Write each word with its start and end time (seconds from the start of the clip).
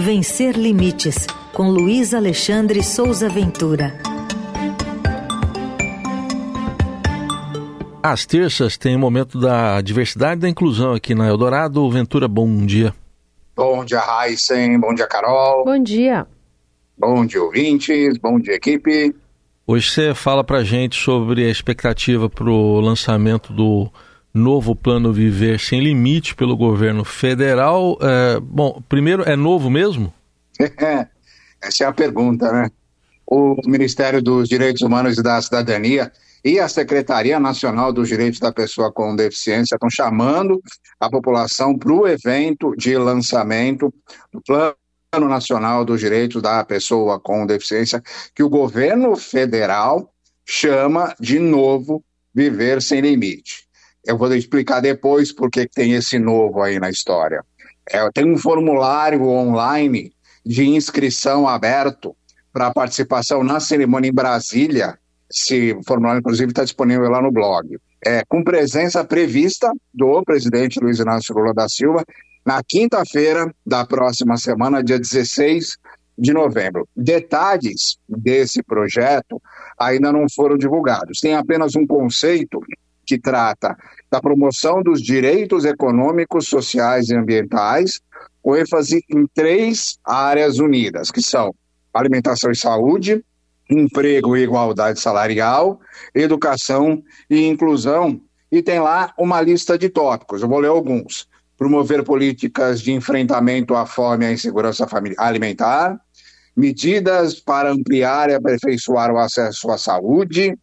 Vencer 0.00 0.56
Limites, 0.56 1.26
com 1.52 1.68
Luiz 1.68 2.14
Alexandre 2.14 2.82
Souza 2.82 3.28
Ventura. 3.28 4.00
Às 8.02 8.24
terças 8.24 8.78
tem 8.78 8.96
o 8.96 8.98
momento 8.98 9.38
da 9.38 9.78
diversidade 9.82 10.38
e 10.38 10.40
da 10.40 10.48
inclusão 10.48 10.94
aqui 10.94 11.14
na 11.14 11.28
Eldorado. 11.28 11.88
Ventura, 11.90 12.26
bom 12.26 12.64
dia. 12.64 12.94
Bom 13.54 13.84
dia, 13.84 14.00
Heisen. 14.00 14.80
Bom 14.80 14.94
dia, 14.94 15.06
Carol. 15.06 15.66
Bom 15.66 15.82
dia. 15.82 16.26
Bom 16.96 17.26
dia, 17.26 17.42
ouvintes. 17.42 18.16
Bom 18.16 18.40
dia, 18.40 18.54
equipe. 18.54 19.14
Hoje 19.66 19.90
você 19.90 20.14
fala 20.14 20.42
para 20.42 20.64
gente 20.64 20.96
sobre 20.96 21.44
a 21.44 21.50
expectativa 21.50 22.26
para 22.30 22.48
o 22.48 22.80
lançamento 22.80 23.52
do 23.52 23.92
novo 24.32 24.74
plano 24.74 25.12
Viver 25.12 25.58
Sem 25.58 25.80
Limite 25.80 26.34
pelo 26.34 26.56
governo 26.56 27.04
federal. 27.04 27.98
É, 28.00 28.40
bom, 28.40 28.82
primeiro, 28.88 29.22
é 29.22 29.36
novo 29.36 29.68
mesmo? 29.68 30.12
Essa 31.62 31.84
é 31.84 31.86
a 31.86 31.92
pergunta, 31.92 32.50
né? 32.52 32.70
O 33.26 33.56
Ministério 33.66 34.22
dos 34.22 34.48
Direitos 34.48 34.82
Humanos 34.82 35.18
e 35.18 35.22
da 35.22 35.40
Cidadania 35.40 36.10
e 36.44 36.58
a 36.58 36.68
Secretaria 36.68 37.38
Nacional 37.38 37.92
dos 37.92 38.08
Direitos 38.08 38.40
da 38.40 38.50
Pessoa 38.50 38.90
com 38.90 39.14
Deficiência 39.14 39.74
estão 39.74 39.90
chamando 39.90 40.60
a 40.98 41.08
população 41.08 41.78
para 41.78 41.92
o 41.92 42.08
evento 42.08 42.74
de 42.76 42.96
lançamento 42.96 43.92
do 44.32 44.40
Plano 44.42 45.28
Nacional 45.28 45.84
dos 45.84 46.00
Direitos 46.00 46.40
da 46.40 46.64
Pessoa 46.64 47.20
com 47.20 47.46
Deficiência, 47.46 48.02
que 48.34 48.42
o 48.42 48.48
governo 48.48 49.14
federal 49.16 50.12
chama 50.46 51.14
de 51.20 51.38
novo 51.38 52.02
Viver 52.34 52.80
Sem 52.80 53.00
Limite. 53.00 53.69
Eu 54.04 54.16
vou 54.16 54.32
explicar 54.34 54.80
depois 54.80 55.32
por 55.32 55.50
que 55.50 55.66
tem 55.66 55.92
esse 55.92 56.18
novo 56.18 56.62
aí 56.62 56.78
na 56.78 56.90
história. 56.90 57.44
É, 57.88 58.08
tem 58.12 58.30
um 58.30 58.38
formulário 58.38 59.22
online 59.26 60.12
de 60.44 60.66
inscrição 60.66 61.46
aberto 61.46 62.16
para 62.52 62.72
participação 62.72 63.42
na 63.42 63.60
cerimônia 63.60 64.08
em 64.08 64.14
Brasília. 64.14 64.98
Esse 65.30 65.78
formulário, 65.86 66.20
inclusive, 66.20 66.50
está 66.50 66.64
disponível 66.64 67.08
lá 67.08 67.20
no 67.20 67.30
blog. 67.30 67.78
É, 68.04 68.24
com 68.26 68.42
presença 68.42 69.04
prevista 69.04 69.70
do 69.92 70.22
presidente 70.24 70.80
Luiz 70.80 70.98
Inácio 70.98 71.34
Lula 71.34 71.52
da 71.52 71.68
Silva 71.68 72.02
na 72.44 72.62
quinta-feira 72.66 73.54
da 73.66 73.84
próxima 73.84 74.36
semana, 74.38 74.82
dia 74.82 74.98
16 74.98 75.76
de 76.18 76.32
novembro. 76.32 76.88
Detalhes 76.96 77.98
desse 78.08 78.62
projeto 78.62 79.40
ainda 79.78 80.12
não 80.12 80.26
foram 80.34 80.56
divulgados. 80.56 81.20
Tem 81.20 81.34
apenas 81.34 81.76
um 81.76 81.86
conceito 81.86 82.60
que 83.10 83.18
trata 83.18 83.76
da 84.08 84.20
promoção 84.20 84.84
dos 84.84 85.02
direitos 85.02 85.64
econômicos, 85.64 86.46
sociais 86.46 87.08
e 87.08 87.16
ambientais, 87.16 88.00
com 88.40 88.56
ênfase 88.56 89.04
em 89.10 89.26
três 89.34 89.98
áreas 90.04 90.60
unidas, 90.60 91.10
que 91.10 91.20
são 91.20 91.52
alimentação 91.92 92.52
e 92.52 92.56
saúde, 92.56 93.24
emprego 93.68 94.36
e 94.36 94.42
igualdade 94.42 95.00
salarial, 95.00 95.80
educação 96.14 97.02
e 97.28 97.48
inclusão. 97.48 98.20
E 98.50 98.62
tem 98.62 98.78
lá 98.78 99.12
uma 99.18 99.40
lista 99.40 99.76
de 99.76 99.88
tópicos, 99.88 100.42
eu 100.42 100.48
vou 100.48 100.60
ler 100.60 100.68
alguns. 100.68 101.28
Promover 101.58 102.04
políticas 102.04 102.80
de 102.80 102.92
enfrentamento 102.92 103.74
à 103.74 103.86
fome 103.86 104.24
e 104.24 104.28
à 104.28 104.32
insegurança 104.32 104.86
alimentar, 105.18 106.00
medidas 106.56 107.40
para 107.40 107.72
ampliar 107.72 108.30
e 108.30 108.34
aperfeiçoar 108.34 109.10
o 109.10 109.18
acesso 109.18 109.68
à 109.68 109.76
saúde, 109.76 110.56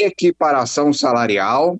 equiparação 0.00 0.92
salarial, 0.92 1.78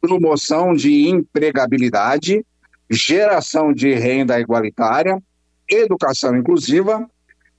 promoção 0.00 0.74
de 0.74 1.08
empregabilidade, 1.08 2.44
geração 2.90 3.72
de 3.72 3.92
renda 3.94 4.38
igualitária, 4.40 5.20
educação 5.68 6.36
inclusiva, 6.36 7.08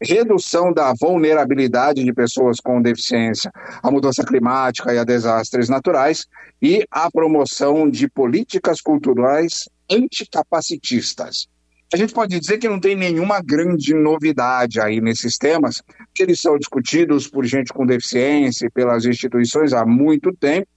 redução 0.01 0.71
da 0.71 0.93
vulnerabilidade 0.99 2.03
de 2.03 2.13
pessoas 2.13 2.59
com 2.59 2.81
deficiência 2.81 3.51
à 3.83 3.91
mudança 3.91 4.23
climática 4.23 4.93
e 4.93 4.97
a 4.97 5.03
desastres 5.03 5.67
naturais 5.67 6.25
e 6.61 6.85
a 6.89 7.11
promoção 7.11 7.89
de 7.89 8.09
políticas 8.09 8.81
culturais 8.81 9.67
anticapacitistas. 9.91 11.47
A 11.91 11.97
gente 11.97 12.13
pode 12.13 12.39
dizer 12.39 12.59
que 12.59 12.69
não 12.69 12.79
tem 12.79 12.95
nenhuma 12.95 13.41
grande 13.41 13.95
novidade 13.95 14.79
aí 14.79 15.01
nesses 15.01 15.37
temas, 15.37 15.81
que 16.13 16.21
eles 16.21 16.39
são 16.39 16.57
discutidos 16.57 17.27
por 17.27 17.43
gente 17.45 17.73
com 17.73 17.85
deficiência 17.85 18.67
e 18.67 18.69
pelas 18.69 19.05
instituições 19.05 19.73
há 19.73 19.83
muito 19.85 20.31
tempo, 20.35 20.67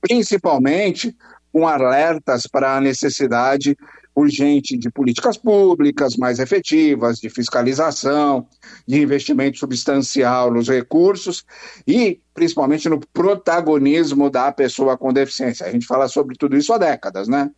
principalmente 0.00 1.14
com 1.52 1.66
alertas 1.66 2.46
para 2.46 2.76
a 2.76 2.80
necessidade 2.80 3.76
urgente 4.14 4.76
de 4.76 4.90
políticas 4.90 5.36
públicas 5.36 6.16
mais 6.16 6.38
efetivas, 6.38 7.18
de 7.18 7.28
fiscalização, 7.28 8.46
de 8.86 9.02
investimento 9.02 9.58
substancial 9.58 10.52
nos 10.52 10.68
recursos 10.68 11.44
e 11.84 12.20
principalmente 12.32 12.88
no 12.88 13.00
protagonismo 13.12 14.30
da 14.30 14.52
pessoa 14.52 14.96
com 14.96 15.12
deficiência. 15.12 15.66
A 15.66 15.72
gente 15.72 15.86
fala 15.86 16.06
sobre 16.06 16.36
tudo 16.36 16.56
isso 16.56 16.72
há 16.72 16.78
décadas, 16.78 17.26
né? 17.26 17.50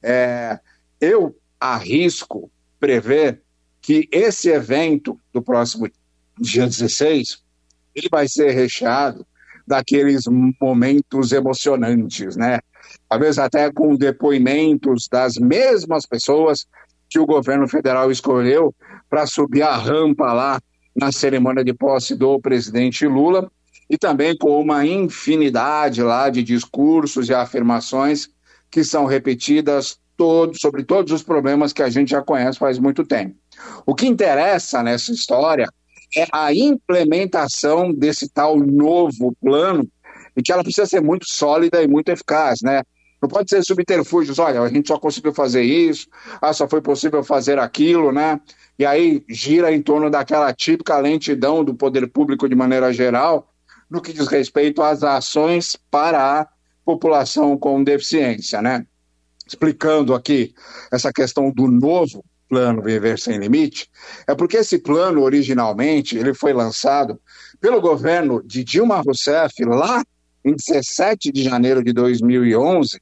É, 0.00 0.60
eu 1.00 1.34
arrisco 1.60 2.50
prever 2.78 3.42
que 3.80 4.08
esse 4.10 4.50
evento 4.50 5.18
do 5.32 5.42
próximo 5.42 5.88
dia 6.38 6.66
16 6.66 7.42
ele 7.94 8.08
vai 8.10 8.28
ser 8.28 8.50
recheado 8.50 9.26
daqueles 9.66 10.24
momentos 10.60 11.32
emocionantes, 11.32 12.36
né? 12.36 12.60
Talvez 13.08 13.38
até 13.38 13.70
com 13.72 13.96
depoimentos 13.96 15.08
das 15.08 15.36
mesmas 15.36 16.06
pessoas 16.06 16.66
que 17.08 17.18
o 17.18 17.26
governo 17.26 17.66
federal 17.66 18.10
escolheu 18.10 18.74
para 19.08 19.26
subir 19.26 19.62
a 19.62 19.76
rampa 19.76 20.32
lá 20.32 20.60
na 20.94 21.10
cerimônia 21.10 21.64
de 21.64 21.72
posse 21.72 22.14
do 22.14 22.40
presidente 22.40 23.06
Lula 23.06 23.50
e 23.88 23.96
também 23.96 24.36
com 24.36 24.60
uma 24.60 24.84
infinidade 24.86 26.02
lá 26.02 26.28
de 26.28 26.42
discursos 26.42 27.28
e 27.28 27.34
afirmações 27.34 28.28
que 28.70 28.82
são 28.82 29.04
repetidas 29.04 29.98
todo, 30.16 30.58
sobre 30.58 30.84
todos 30.84 31.12
os 31.12 31.22
problemas 31.22 31.72
que 31.72 31.82
a 31.82 31.88
gente 31.88 32.10
já 32.10 32.22
conhece 32.22 32.58
faz 32.58 32.78
muito 32.78 33.04
tempo. 33.04 33.36
O 33.84 33.94
que 33.94 34.06
interessa 34.06 34.82
nessa 34.82 35.12
história 35.12 35.68
é 36.16 36.26
a 36.32 36.54
implementação 36.54 37.92
desse 37.92 38.28
tal 38.28 38.58
novo 38.58 39.36
plano 39.40 39.88
e 40.36 40.42
que 40.42 40.52
ela 40.52 40.62
precisa 40.62 40.86
ser 40.86 41.00
muito 41.00 41.26
sólida 41.28 41.82
e 41.82 41.88
muito 41.88 42.08
eficaz, 42.10 42.60
né? 42.62 42.82
Não 43.20 43.28
pode 43.28 43.48
ser 43.48 43.64
subterfúgios, 43.64 44.38
olha, 44.38 44.60
a 44.60 44.68
gente 44.68 44.88
só 44.88 44.98
conseguiu 44.98 45.32
fazer 45.32 45.62
isso, 45.62 46.06
ah, 46.40 46.52
só 46.52 46.68
foi 46.68 46.82
possível 46.82 47.24
fazer 47.24 47.58
aquilo, 47.58 48.12
né? 48.12 48.38
E 48.78 48.84
aí 48.84 49.24
gira 49.28 49.72
em 49.72 49.80
torno 49.80 50.10
daquela 50.10 50.52
típica 50.52 50.98
lentidão 50.98 51.64
do 51.64 51.74
poder 51.74 52.06
público 52.08 52.48
de 52.48 52.54
maneira 52.54 52.92
geral, 52.92 53.50
no 53.90 54.02
que 54.02 54.12
diz 54.12 54.26
respeito 54.28 54.82
às 54.82 55.02
ações 55.02 55.76
para 55.90 56.40
a 56.40 56.48
população 56.84 57.56
com 57.56 57.82
deficiência, 57.82 58.60
né? 58.60 58.86
Explicando 59.46 60.14
aqui 60.14 60.54
essa 60.92 61.12
questão 61.12 61.50
do 61.50 61.68
novo 61.68 62.24
plano 62.48 62.82
Viver 62.82 63.18
Sem 63.18 63.38
Limite, 63.38 63.88
é 64.26 64.34
porque 64.34 64.58
esse 64.58 64.78
plano, 64.78 65.22
originalmente, 65.22 66.16
ele 66.16 66.34
foi 66.34 66.52
lançado 66.52 67.20
pelo 67.60 67.80
governo 67.80 68.42
de 68.42 68.64
Dilma 68.64 69.00
Rousseff 69.00 69.52
lá 69.64 70.02
em 70.44 70.54
17 70.54 71.32
de 71.32 71.42
janeiro 71.42 71.82
de 71.82 71.92
2011, 71.92 73.00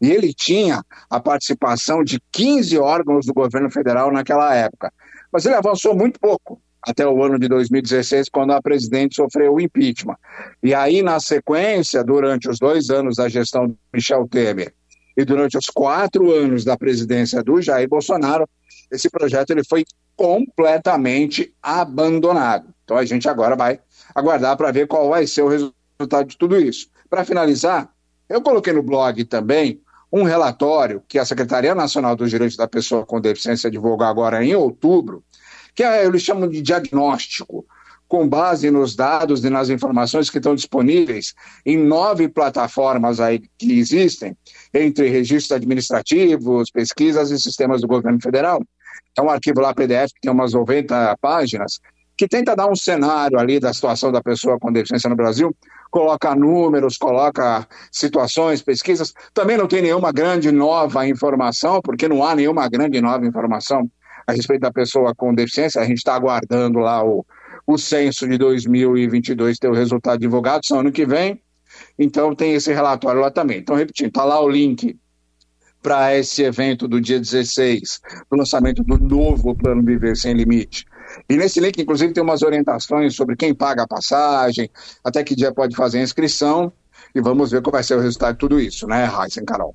e 0.00 0.10
ele 0.10 0.32
tinha 0.32 0.82
a 1.10 1.18
participação 1.18 2.04
de 2.04 2.20
15 2.30 2.78
órgãos 2.78 3.26
do 3.26 3.34
governo 3.34 3.70
federal 3.70 4.12
naquela 4.12 4.54
época. 4.54 4.92
Mas 5.32 5.44
ele 5.44 5.56
avançou 5.56 5.96
muito 5.96 6.20
pouco 6.20 6.60
até 6.86 7.06
o 7.06 7.22
ano 7.22 7.38
de 7.38 7.48
2016, 7.48 8.28
quando 8.28 8.52
a 8.52 8.62
presidente 8.62 9.16
sofreu 9.16 9.54
o 9.54 9.60
impeachment. 9.60 10.16
E 10.62 10.74
aí, 10.74 11.02
na 11.02 11.18
sequência, 11.18 12.04
durante 12.04 12.48
os 12.48 12.58
dois 12.58 12.90
anos 12.90 13.16
da 13.16 13.28
gestão 13.28 13.66
de 13.66 13.74
Michel 13.92 14.28
Temer 14.28 14.72
e 15.16 15.24
durante 15.24 15.56
os 15.56 15.66
quatro 15.66 16.32
anos 16.32 16.64
da 16.64 16.76
presidência 16.76 17.42
do 17.42 17.60
Jair 17.60 17.88
Bolsonaro, 17.88 18.48
esse 18.90 19.08
projeto 19.08 19.50
ele 19.50 19.64
foi 19.64 19.84
completamente 20.16 21.52
abandonado. 21.62 22.72
Então 22.84 22.96
a 22.96 23.04
gente 23.04 23.28
agora 23.28 23.56
vai 23.56 23.80
aguardar 24.14 24.56
para 24.56 24.70
ver 24.70 24.86
qual 24.86 25.08
vai 25.08 25.26
ser 25.26 25.42
o 25.42 25.48
resultado 25.48 26.28
de 26.28 26.36
tudo 26.36 26.58
isso. 26.58 26.88
Para 27.08 27.24
finalizar, 27.24 27.90
eu 28.28 28.40
coloquei 28.40 28.72
no 28.72 28.82
blog 28.82 29.24
também 29.24 29.80
um 30.12 30.22
relatório 30.22 31.02
que 31.08 31.18
a 31.18 31.24
Secretaria 31.24 31.74
Nacional 31.74 32.14
dos 32.14 32.30
Direitos 32.30 32.56
da 32.56 32.68
Pessoa 32.68 33.04
com 33.04 33.20
Deficiência 33.20 33.70
divulgou 33.70 34.06
agora 34.06 34.44
em 34.44 34.54
outubro, 34.54 35.24
que 35.74 35.82
é, 35.82 36.04
eles 36.04 36.22
chamam 36.22 36.48
de 36.48 36.62
diagnóstico, 36.62 37.66
com 38.08 38.28
base 38.28 38.70
nos 38.70 38.94
dados 38.94 39.44
e 39.44 39.50
nas 39.50 39.68
informações 39.70 40.30
que 40.30 40.38
estão 40.38 40.54
disponíveis 40.54 41.34
em 41.64 41.76
nove 41.76 42.28
plataformas 42.28 43.20
aí 43.20 43.40
que 43.58 43.78
existem, 43.78 44.36
entre 44.72 45.08
registros 45.08 45.52
administrativos, 45.52 46.70
pesquisas 46.70 47.30
e 47.30 47.38
sistemas 47.38 47.80
do 47.80 47.88
governo 47.88 48.20
federal. 48.20 48.62
É 49.16 49.22
um 49.22 49.30
arquivo 49.30 49.60
lá 49.60 49.74
PDF 49.74 50.12
que 50.14 50.20
tem 50.22 50.30
umas 50.30 50.52
90 50.52 51.16
páginas, 51.20 51.80
que 52.16 52.28
tenta 52.28 52.54
dar 52.54 52.68
um 52.68 52.76
cenário 52.76 53.38
ali 53.38 53.58
da 53.58 53.72
situação 53.72 54.12
da 54.12 54.22
pessoa 54.22 54.58
com 54.58 54.72
deficiência 54.72 55.10
no 55.10 55.16
Brasil, 55.16 55.54
coloca 55.90 56.34
números, 56.34 56.96
coloca 56.96 57.66
situações, 57.90 58.62
pesquisas. 58.62 59.12
Também 59.32 59.56
não 59.56 59.66
tem 59.66 59.82
nenhuma 59.82 60.12
grande 60.12 60.50
nova 60.50 61.06
informação, 61.06 61.80
porque 61.82 62.08
não 62.08 62.24
há 62.24 62.34
nenhuma 62.34 62.68
grande 62.68 63.00
nova 63.00 63.26
informação 63.26 63.88
a 64.26 64.32
respeito 64.32 64.62
da 64.62 64.72
pessoa 64.72 65.14
com 65.14 65.34
deficiência. 65.34 65.80
A 65.80 65.84
gente 65.84 65.98
está 65.98 66.14
aguardando 66.14 66.78
lá 66.78 67.04
o, 67.04 67.24
o 67.66 67.78
censo 67.78 68.28
de 68.28 68.36
2022 68.38 69.58
ter 69.58 69.68
o 69.68 69.74
resultado 69.74 70.20
divulgado, 70.20 70.66
só 70.66 70.80
ano 70.80 70.92
que 70.92 71.06
vem. 71.06 71.40
Então 71.98 72.34
tem 72.34 72.54
esse 72.54 72.72
relatório 72.72 73.20
lá 73.20 73.30
também. 73.30 73.58
Então, 73.58 73.74
repetindo, 73.74 74.08
está 74.08 74.24
lá 74.24 74.40
o 74.40 74.48
link 74.48 74.96
para 75.82 76.16
esse 76.16 76.42
evento 76.42 76.88
do 76.88 76.98
dia 77.00 77.20
16, 77.20 78.00
do 78.30 78.38
lançamento 78.38 78.82
do 78.82 78.98
novo 78.98 79.54
Plano 79.54 79.82
Viver 79.82 80.16
Sem 80.16 80.32
Limite. 80.32 80.86
E 81.28 81.36
nesse 81.36 81.60
link, 81.60 81.78
inclusive, 81.80 82.12
tem 82.12 82.22
umas 82.22 82.42
orientações 82.42 83.14
sobre 83.14 83.36
quem 83.36 83.54
paga 83.54 83.82
a 83.82 83.86
passagem, 83.86 84.70
até 85.04 85.22
que 85.22 85.36
dia 85.36 85.52
pode 85.52 85.76
fazer 85.76 85.98
a 85.98 86.02
inscrição, 86.02 86.72
e 87.14 87.20
vamos 87.20 87.50
ver 87.50 87.60
qual 87.60 87.72
vai 87.72 87.82
ser 87.82 87.96
o 87.96 88.00
resultado 88.00 88.32
de 88.32 88.38
tudo 88.38 88.58
isso, 88.58 88.86
né, 88.86 89.04
Raíssa 89.04 89.42
Carol? 89.44 89.74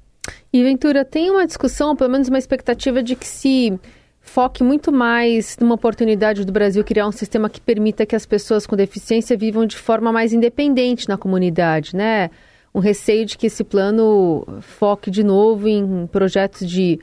E, 0.51 0.63
Ventura, 0.63 1.05
tem 1.05 1.29
uma 1.29 1.45
discussão, 1.45 1.95
pelo 1.95 2.09
menos 2.09 2.27
uma 2.27 2.39
expectativa 2.39 3.03
de 3.03 3.15
que 3.15 3.27
se 3.27 3.79
foque 4.21 4.63
muito 4.63 4.91
mais 4.91 5.57
numa 5.59 5.75
oportunidade 5.75 6.45
do 6.45 6.51
Brasil 6.51 6.83
criar 6.83 7.07
um 7.07 7.11
sistema 7.11 7.49
que 7.49 7.59
permita 7.59 8.05
que 8.05 8.15
as 8.15 8.25
pessoas 8.25 8.67
com 8.67 8.75
deficiência 8.75 9.37
vivam 9.37 9.65
de 9.65 9.77
forma 9.77 10.11
mais 10.11 10.33
independente 10.33 11.07
na 11.07 11.17
comunidade, 11.17 11.95
né? 11.95 12.29
Um 12.73 12.79
receio 12.79 13.25
de 13.25 13.37
que 13.37 13.47
esse 13.47 13.63
plano 13.63 14.45
foque 14.61 15.09
de 15.09 15.23
novo 15.23 15.67
em 15.67 16.05
projetos 16.07 16.69
de, 16.69 16.99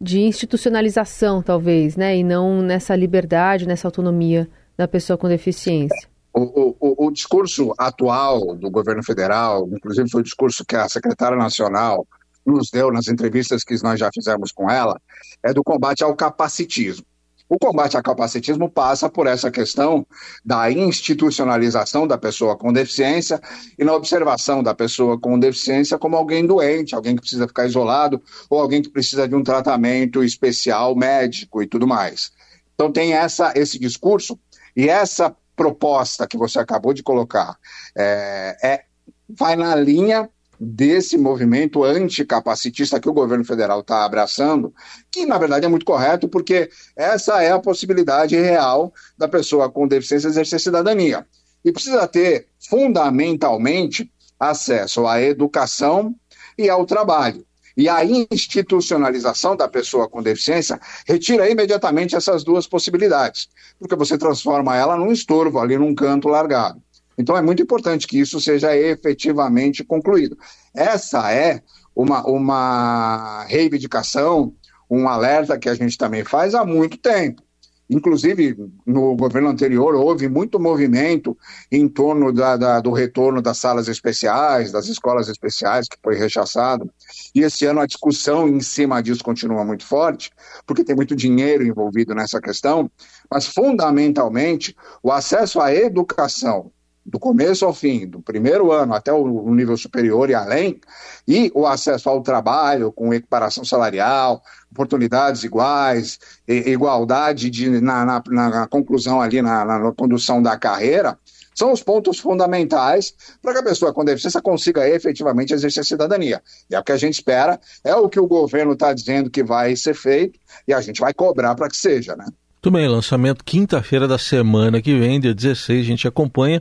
de 0.00 0.20
institucionalização, 0.20 1.40
talvez, 1.42 1.96
né? 1.96 2.16
E 2.16 2.24
não 2.24 2.60
nessa 2.60 2.96
liberdade, 2.96 3.66
nessa 3.66 3.86
autonomia 3.86 4.48
da 4.76 4.88
pessoa 4.88 5.16
com 5.16 5.28
deficiência. 5.28 6.08
O, 6.32 6.74
o, 6.80 7.06
o 7.06 7.10
discurso 7.10 7.72
atual 7.78 8.54
do 8.54 8.70
governo 8.70 9.02
federal, 9.02 9.68
inclusive 9.72 10.10
foi 10.10 10.20
o 10.20 10.24
discurso 10.24 10.64
que 10.64 10.76
a 10.76 10.88
secretária 10.88 11.36
nacional 11.36 12.06
nos 12.48 12.70
deu 12.70 12.90
nas 12.90 13.08
entrevistas 13.08 13.62
que 13.62 13.80
nós 13.82 13.98
já 14.00 14.10
fizemos 14.12 14.50
com 14.52 14.70
ela, 14.70 15.00
é 15.42 15.52
do 15.52 15.62
combate 15.62 16.02
ao 16.02 16.14
capacitismo. 16.14 17.04
O 17.48 17.58
combate 17.58 17.96
ao 17.96 18.02
capacitismo 18.02 18.68
passa 18.68 19.08
por 19.08 19.26
essa 19.26 19.50
questão 19.50 20.06
da 20.44 20.70
institucionalização 20.70 22.06
da 22.06 22.18
pessoa 22.18 22.56
com 22.56 22.70
deficiência 22.72 23.40
e 23.78 23.84
na 23.84 23.94
observação 23.94 24.62
da 24.62 24.74
pessoa 24.74 25.18
com 25.18 25.38
deficiência 25.38 25.98
como 25.98 26.14
alguém 26.14 26.46
doente, 26.46 26.94
alguém 26.94 27.14
que 27.14 27.22
precisa 27.22 27.48
ficar 27.48 27.64
isolado 27.64 28.22
ou 28.50 28.60
alguém 28.60 28.82
que 28.82 28.90
precisa 28.90 29.26
de 29.26 29.34
um 29.34 29.42
tratamento 29.42 30.22
especial 30.22 30.94
médico 30.94 31.62
e 31.62 31.66
tudo 31.66 31.86
mais. 31.86 32.30
Então 32.74 32.92
tem 32.92 33.14
essa, 33.14 33.52
esse 33.56 33.78
discurso 33.78 34.38
e 34.76 34.88
essa 34.88 35.34
proposta 35.56 36.26
que 36.26 36.36
você 36.36 36.58
acabou 36.58 36.92
de 36.92 37.02
colocar 37.02 37.56
é, 37.96 38.56
é 38.62 38.84
vai 39.28 39.56
na 39.56 39.74
linha 39.74 40.28
desse 40.60 41.16
movimento 41.16 41.84
anticapacitista 41.84 42.98
que 43.00 43.08
o 43.08 43.12
governo 43.12 43.44
federal 43.44 43.80
está 43.80 44.04
abraçando, 44.04 44.72
que 45.10 45.24
na 45.24 45.38
verdade 45.38 45.66
é 45.66 45.68
muito 45.68 45.86
correto, 45.86 46.28
porque 46.28 46.70
essa 46.96 47.42
é 47.42 47.52
a 47.52 47.58
possibilidade 47.58 48.36
real 48.36 48.92
da 49.16 49.28
pessoa 49.28 49.70
com 49.70 49.86
deficiência 49.86 50.28
exercer 50.28 50.60
cidadania. 50.60 51.26
E 51.64 51.72
precisa 51.72 52.06
ter, 52.06 52.48
fundamentalmente, 52.68 54.10
acesso 54.38 55.06
à 55.06 55.20
educação 55.20 56.14
e 56.56 56.68
ao 56.68 56.86
trabalho. 56.86 57.44
E 57.76 57.88
a 57.88 58.04
institucionalização 58.04 59.54
da 59.54 59.68
pessoa 59.68 60.08
com 60.08 60.20
deficiência 60.20 60.80
retira 61.06 61.48
imediatamente 61.48 62.16
essas 62.16 62.42
duas 62.42 62.66
possibilidades, 62.66 63.48
porque 63.78 63.94
você 63.94 64.18
transforma 64.18 64.76
ela 64.76 64.96
num 64.96 65.12
estorvo 65.12 65.60
ali 65.60 65.78
num 65.78 65.94
canto 65.94 66.26
largado. 66.26 66.82
Então 67.18 67.36
é 67.36 67.42
muito 67.42 67.62
importante 67.62 68.06
que 68.06 68.20
isso 68.20 68.40
seja 68.40 68.76
efetivamente 68.76 69.82
concluído. 69.82 70.38
Essa 70.72 71.32
é 71.32 71.60
uma, 71.94 72.24
uma 72.26 73.44
reivindicação, 73.48 74.54
um 74.88 75.08
alerta 75.08 75.58
que 75.58 75.68
a 75.68 75.74
gente 75.74 75.98
também 75.98 76.24
faz 76.24 76.54
há 76.54 76.64
muito 76.64 76.96
tempo. 76.96 77.42
Inclusive, 77.90 78.54
no 78.86 79.16
governo 79.16 79.48
anterior, 79.48 79.94
houve 79.94 80.28
muito 80.28 80.60
movimento 80.60 81.36
em 81.72 81.88
torno 81.88 82.30
da, 82.32 82.54
da, 82.54 82.80
do 82.80 82.92
retorno 82.92 83.40
das 83.40 83.56
salas 83.56 83.88
especiais, 83.88 84.70
das 84.70 84.88
escolas 84.88 85.26
especiais, 85.28 85.88
que 85.88 85.96
foi 86.02 86.14
rechaçado. 86.14 86.90
E 87.34 87.40
esse 87.40 87.64
ano 87.64 87.80
a 87.80 87.86
discussão 87.86 88.46
em 88.46 88.60
cima 88.60 89.02
disso 89.02 89.24
continua 89.24 89.64
muito 89.64 89.86
forte, 89.86 90.30
porque 90.66 90.84
tem 90.84 90.94
muito 90.94 91.16
dinheiro 91.16 91.66
envolvido 91.66 92.14
nessa 92.14 92.42
questão. 92.42 92.90
Mas, 93.30 93.46
fundamentalmente, 93.46 94.76
o 95.02 95.10
acesso 95.10 95.58
à 95.58 95.74
educação 95.74 96.70
do 97.08 97.18
começo 97.18 97.64
ao 97.64 97.72
fim, 97.72 98.06
do 98.06 98.20
primeiro 98.20 98.70
ano 98.70 98.92
até 98.92 99.12
o 99.12 99.54
nível 99.54 99.76
superior 99.76 100.28
e 100.28 100.34
além, 100.34 100.78
e 101.26 101.50
o 101.54 101.66
acesso 101.66 102.08
ao 102.08 102.22
trabalho 102.22 102.92
com 102.92 103.14
equiparação 103.14 103.64
salarial, 103.64 104.42
oportunidades 104.70 105.42
iguais, 105.42 106.18
igualdade 106.46 107.48
de, 107.48 107.80
na, 107.80 108.04
na, 108.04 108.22
na 108.28 108.66
conclusão 108.66 109.22
ali, 109.22 109.40
na, 109.40 109.64
na 109.64 109.92
condução 109.92 110.42
da 110.42 110.56
carreira, 110.58 111.18
são 111.54 111.72
os 111.72 111.82
pontos 111.82 112.18
fundamentais 112.18 113.14
para 113.42 113.54
que 113.54 113.58
a 113.58 113.64
pessoa 113.64 113.92
com 113.92 114.04
deficiência 114.04 114.40
consiga 114.40 114.88
efetivamente 114.88 115.52
exercer 115.52 115.80
a 115.80 115.84
cidadania. 115.84 116.42
E 116.70 116.74
é 116.74 116.78
o 116.78 116.84
que 116.84 116.92
a 116.92 116.96
gente 116.96 117.14
espera, 117.14 117.58
é 117.82 117.94
o 117.96 118.08
que 118.08 118.20
o 118.20 118.28
governo 118.28 118.74
está 118.74 118.92
dizendo 118.92 119.30
que 119.30 119.42
vai 119.42 119.74
ser 119.74 119.94
feito, 119.94 120.38
e 120.68 120.74
a 120.74 120.80
gente 120.80 121.00
vai 121.00 121.12
cobrar 121.14 121.54
para 121.54 121.68
que 121.68 121.76
seja, 121.76 122.14
né? 122.14 122.26
Muito 122.62 122.76
bem, 122.76 122.88
lançamento 122.88 123.44
quinta-feira 123.44 124.06
da 124.06 124.18
semana 124.18 124.82
que 124.82 124.96
vem, 124.98 125.18
dia 125.18 125.34
16, 125.34 125.80
a 125.80 125.84
gente 125.84 126.06
acompanha. 126.06 126.60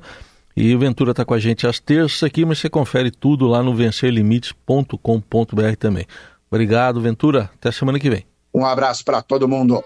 E 0.59 0.73
o 0.73 0.79
Ventura 0.79 1.11
está 1.11 1.23
com 1.23 1.35
a 1.35 1.39
gente 1.39 1.67
às 1.67 1.79
terças 1.79 2.23
aqui, 2.23 2.43
mas 2.43 2.57
você 2.57 2.67
confere 2.67 3.11
tudo 3.11 3.45
lá 3.45 3.61
no 3.61 3.75
vencerlimites.com.br 3.75 5.75
também. 5.77 6.03
Obrigado, 6.49 6.99
Ventura. 6.99 7.51
Até 7.53 7.71
semana 7.71 7.99
que 7.99 8.09
vem. 8.09 8.25
Um 8.51 8.65
abraço 8.65 9.05
para 9.05 9.21
todo 9.21 9.47
mundo. 9.47 9.83